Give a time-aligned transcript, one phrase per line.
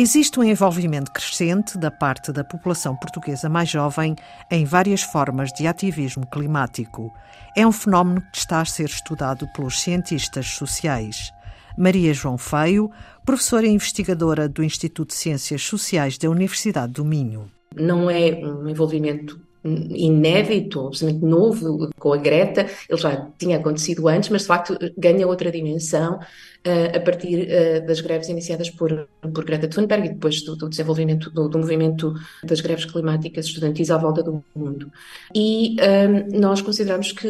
[0.00, 4.14] Existe um envolvimento crescente da parte da população portuguesa mais jovem
[4.48, 7.12] em várias formas de ativismo climático.
[7.56, 11.32] É um fenómeno que está a ser estudado pelos cientistas sociais.
[11.76, 12.92] Maria João Feio,
[13.26, 17.50] professora e investigadora do Instituto de Ciências Sociais da Universidade do Minho.
[17.74, 24.28] Não é um envolvimento inédito, absolutamente novo com a Greta, ele já tinha acontecido antes,
[24.28, 26.20] mas de facto ganha outra dimensão
[26.66, 30.68] uh, a partir uh, das greves iniciadas por, por Greta Thunberg e depois do, do
[30.68, 34.90] desenvolvimento do, do, movimento das greves climáticas estudantis à volta do mundo.
[35.34, 37.28] E uh, nós consideramos que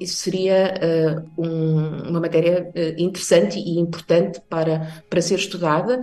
[0.00, 6.00] isso seria um, uma matéria interessante e importante para, para ser estudada,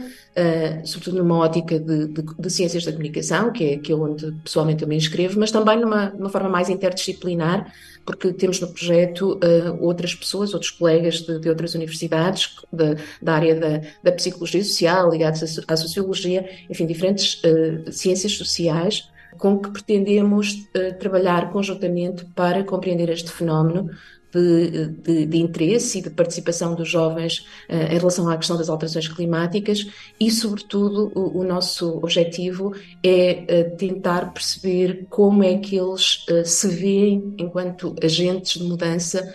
[0.83, 4.83] sobretudo numa ótica de, de, de, ciências da comunicação, que é, que é onde pessoalmente
[4.83, 7.73] eu me inscrevo, mas também numa, numa forma mais interdisciplinar,
[8.05, 9.39] porque temos no projeto
[9.80, 15.09] outras pessoas, outros colegas de, de outras universidades de, da área da, da, psicologia social,
[15.09, 22.64] ligados à, sociologia, enfim, diferentes uh, ciências sociais com que pretendemos uh, trabalhar conjuntamente para
[22.64, 23.89] compreender este fenómeno
[24.34, 28.70] de, de, de, interesse e de participação dos jovens uh, em relação à questão das
[28.70, 29.88] alterações climáticas
[30.20, 32.73] e, sobretudo, o, o nosso objetivo
[33.04, 39.34] é uh, tentar perceber como é que eles uh, se veem enquanto agentes de mudança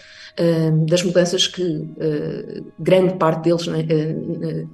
[0.87, 1.89] das mudanças que
[2.79, 3.85] grande parte deles né,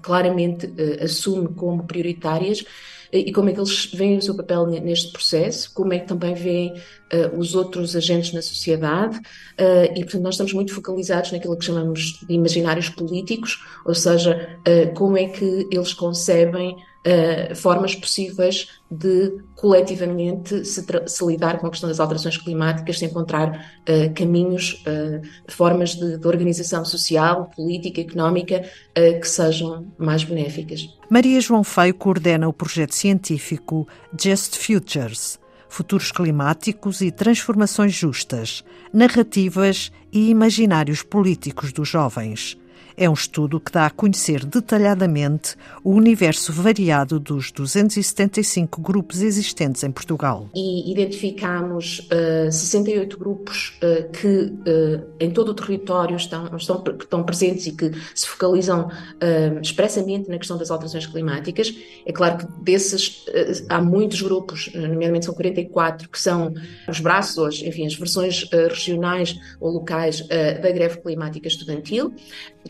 [0.02, 0.70] claramente
[1.02, 2.62] assume como prioritárias
[3.18, 6.34] e como é que eles veem o seu papel neste processo, como é que também
[6.34, 11.56] veem uh, os outros agentes na sociedade, uh, e portanto nós estamos muito focalizados naquilo
[11.56, 16.76] que chamamos de imaginários políticos, ou seja, uh, como é que eles concebem
[17.06, 23.04] Uh, formas possíveis de coletivamente se, se, lidar com a questão das alterações climáticas, se
[23.04, 28.64] encontrar uh, caminhos, uh, formas de, de, organização social, política, económica
[28.94, 30.88] que sejam mais benéficas.
[31.10, 33.86] Maria João Feio coordena o projeto científico
[34.18, 35.38] Just Futures
[35.74, 38.62] futuros climáticos e transformações justas,
[38.92, 42.56] narrativas e imaginários políticos dos jovens.
[42.96, 49.82] É um estudo que dá a conhecer detalhadamente o universo variado dos 275 grupos existentes
[49.82, 50.48] em Portugal.
[50.54, 57.24] E identificamos uh, 68 grupos uh, que uh, em todo o território estão, estão, estão
[57.24, 58.88] presentes e que se focalizam
[59.62, 61.74] expressamente na questão das alterações climáticas.
[62.06, 63.24] É claro que desses
[63.68, 66.52] há muitos grupos, nomeadamente são 44, que são
[66.88, 72.14] os braços, enfim, as versões regionais ou locais da greve climática estudantil.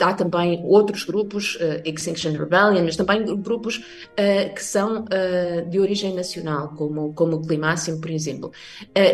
[0.01, 5.79] Há também outros grupos, uh, Extinction Rebellion, mas também grupos uh, que são uh, de
[5.79, 8.53] origem nacional, como, como o Climáximo, por exemplo,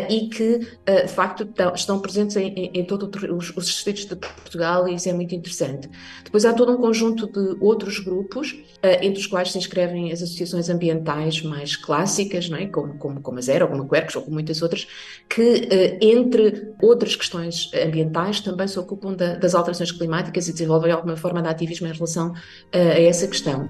[0.09, 4.87] e que, de facto, estão presentes em, em, em todos os, os distritos de Portugal
[4.87, 5.89] e isso é muito interessante.
[6.23, 8.55] Depois há todo um conjunto de outros grupos,
[9.01, 12.67] entre os quais se inscrevem as associações ambientais mais clássicas, não é?
[12.67, 14.87] como, como, como a Zero, como a Quercus, ou como muitas outras,
[15.29, 15.67] que,
[16.01, 21.41] entre outras questões ambientais, também se ocupam da, das alterações climáticas e desenvolvem alguma forma
[21.41, 22.35] de ativismo em relação uh,
[22.73, 23.69] a essa questão.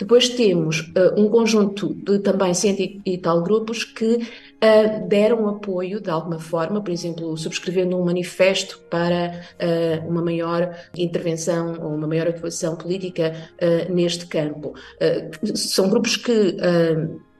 [0.00, 6.00] Depois temos uh, um conjunto de também cento e tal grupos que uh, deram apoio
[6.00, 12.06] de alguma forma, por exemplo, subscrevendo um manifesto para uh, uma maior intervenção ou uma
[12.06, 13.34] maior atuação política
[13.90, 14.74] neste campo.
[15.54, 16.56] são grupos que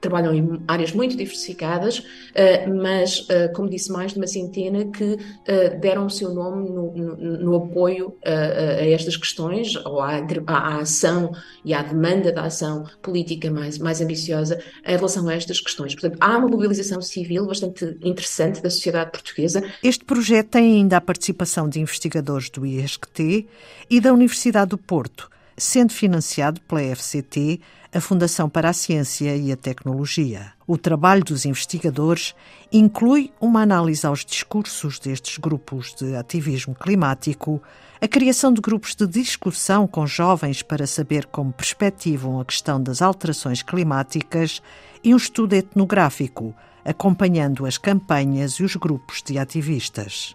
[0.01, 2.03] trabalham em áreas muito diversificadas,
[2.35, 6.69] eh, mas, eh, como disse, mais de uma centena que eh, deram o seu nome
[6.71, 11.33] no, no, no apoio a, estas questões, ou à, à, ação
[11.65, 15.95] e à demanda da ação política mais, mais ambiciosa em relação a estas questões.
[15.95, 19.63] Portanto, há uma mobilização civil bastante interessante da sociedade portuguesa.
[19.83, 23.47] Este projeto tem ainda a participação de investigadores do ISCT
[23.89, 25.29] e da Universidade do Porto,
[25.61, 27.61] sendo financiado pela FCT
[27.93, 30.53] a Fundação para a Ciência e a Tecnologia.
[30.67, 32.35] O trabalho dos investigadores
[32.73, 37.61] inclui uma análise aos discursos destes grupos de ativismo climático,
[38.01, 43.03] a criação de grupos de discussão com jovens para saber como perspectivam a questão das
[43.03, 44.63] alterações climáticas
[45.05, 46.55] e um estudo etnográfico,
[46.85, 50.35] acompanhando as campanhas e os grupos de ativistas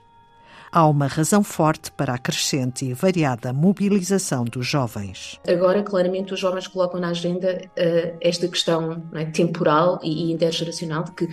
[0.76, 5.40] há uma razão forte para a crescente e variada mobilização dos jovens.
[5.48, 11.14] Agora, claramente, os jovens colocam na agenda uh, esta questão é, temporal e, intergeracional de
[11.14, 11.30] que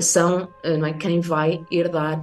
[0.00, 2.22] são uh, não é, quem vai herdar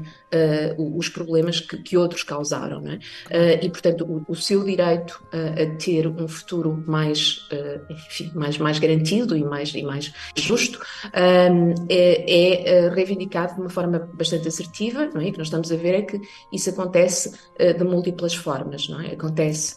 [0.78, 2.84] os problemas que, que, outros causaram.
[3.30, 3.66] É?
[3.66, 7.48] e, portanto, o, o seu direito a ter um futuro mais,
[7.90, 10.82] enfim, mais, mais garantido e mais, e mais justo
[11.14, 11.48] é,
[11.88, 15.10] é reivindicado de uma forma bastante assertiva.
[15.14, 15.30] Não é?
[15.30, 16.20] O que nós estamos a ver é que
[16.52, 19.14] isso acontece uh, de múltiplas formas, não é?
[19.14, 19.76] Acontece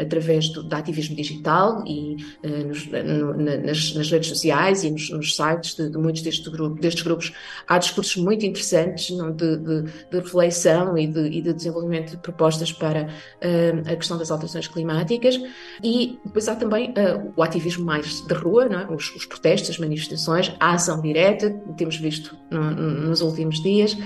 [0.00, 5.10] através do, do, ativismo digital e uh, nos, no, nas, nas, redes sociais e nos,
[5.10, 7.32] nos sites de, de, muitos deste grupo, destes grupos.
[7.68, 12.16] Há discursos muito interessantes não, de, de, de, reflexão e de, e de, desenvolvimento de
[12.18, 15.38] propostas para uh, a questão das alterações climáticas.
[15.82, 18.92] E depois há também uh, o ativismo mais de rua, é?
[18.92, 23.96] os, os, protestos, as manifestações, a ação direta, temos visto no, nos últimos dias.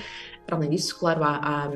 [0.49, 1.71] Para além disso, claro, há, há,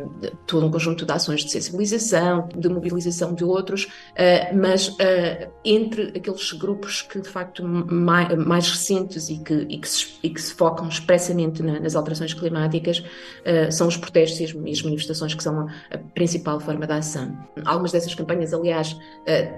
[0.46, 6.04] todo um conjunto de ações de sensibilização, de mobilização de outros, uh, mas uh, entre
[6.16, 10.40] aqueles grupos que, de facto, mais, mais recentes e que, e, que se, e que,
[10.40, 15.42] se, focam expressamente na, nas alterações climáticas uh, são os protestos e as, manifestações que
[15.42, 17.36] são a, principal forma de ação.
[17.66, 18.96] Algumas dessas campanhas, aliás,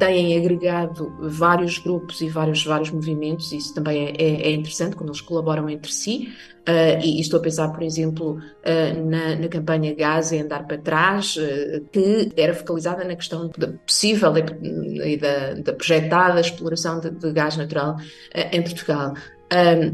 [0.01, 4.97] têm agregado vários grupos e vários, vários movimentos, e isso também é, é, é interessante,
[4.97, 6.33] quando eles colaboram entre si.
[7.03, 8.41] E, estou a pensar, por exemplo,
[9.05, 13.69] na, na, campanha Gás e Andar para Trás, uh, que era focalizada na questão da
[13.69, 17.97] possível e da, da projetada exploração de, de gás natural
[18.53, 19.15] em Portugal.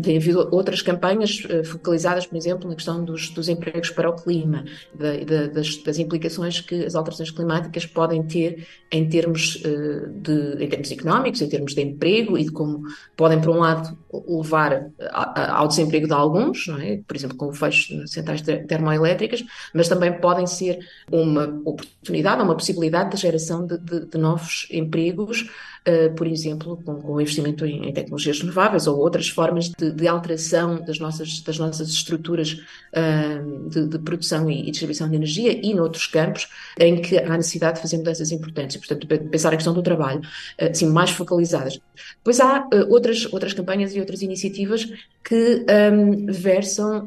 [0.03, 4.15] Tem havido outras campanhas uh, focalizadas, por exemplo, na questão dos, dos empregos para o
[4.15, 4.65] clima,
[4.95, 10.65] de, de, das, das, implicações que as alterações climáticas podem ter em termos, uh, de,
[10.65, 12.83] em termos económicos, em termos de emprego e de como
[13.17, 17.01] podem, por um lado, levar ao desemprego de alguns, é?
[17.07, 20.79] por exemplo, com o fecho de centrais termoelétricas, mas também podem ser
[21.11, 25.47] uma oportunidade, uma possibilidade de geração de, de novos empregos
[25.87, 30.09] uh, por exemplo, com, com investimento em, em, tecnologias renováveis ou outras formas de, de,
[30.09, 32.53] alteração das nossas, das nossas estruturas
[32.95, 36.49] uh, de, de, produção e, e, distribuição de energia e noutros campos
[36.79, 38.77] em que há necessidade de fazer mudanças importantes.
[38.77, 41.81] Portanto, pensar a questão do trabalho, uh, assim, mais focalizadas.
[42.19, 44.89] Depois há outras, outras campanhas e outras iniciativas
[45.23, 47.07] que um, versam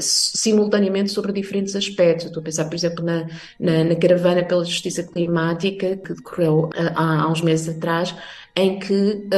[0.00, 2.26] simultaneamente sobre diferentes aspectos.
[2.26, 3.28] Estou a pensar, por exemplo, na,
[3.58, 8.14] na, na caravana pela justiça climática que decorreu há, há uns meses atrás,
[8.56, 9.28] em que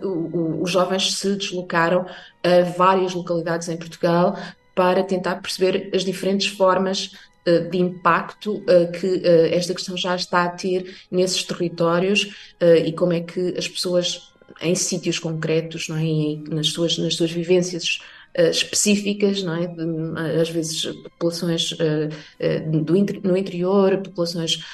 [0.00, 2.06] uh, os jovens se deslocaram
[2.42, 4.38] a várias localidades em Portugal
[4.74, 7.12] para tentar perceber as diferentes formas
[7.46, 9.22] uh, de impacto uh, que
[9.52, 12.54] esta questão já está a ter nesses territórios
[12.84, 14.32] e como é que as pessoas
[14.62, 16.48] em sítios concretos, não é?
[16.48, 17.98] Nas suas nas suas vivências
[18.36, 19.66] específicas, não é?
[19.66, 24.64] De, às vezes populações uh, uh, do, no interior, populações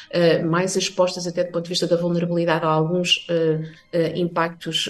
[0.49, 3.27] mais expostas até do ponto de vista da vulnerabilidade a alguns
[4.15, 4.89] impactos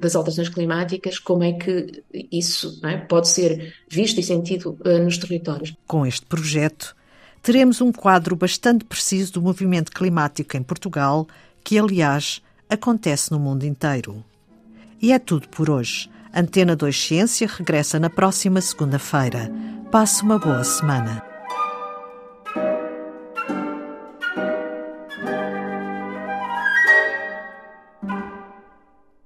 [0.00, 2.02] das alterações climáticas, como é que
[2.32, 2.96] isso é?
[2.96, 5.74] pode ser visto e sentido nos territórios.
[5.86, 6.96] Com este projeto,
[7.42, 11.26] teremos um quadro bastante preciso do movimento climático em Portugal,
[11.62, 14.24] que, aliás, acontece no mundo inteiro.
[15.00, 16.08] E é tudo por hoje.
[16.34, 19.48] Antena 2 Ciência regressa na próxima segunda-feira.
[19.92, 21.33] Passe uma boa semana.